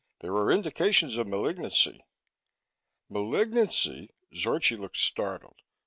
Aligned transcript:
"There 0.21 0.33
are 0.33 0.51
indications 0.51 1.15
of 1.15 1.27
malignancy." 1.27 2.03
"Malignancy?" 3.07 4.09
Zorchi 4.33 4.75
looked 4.75 4.97
startled. 4.97 5.61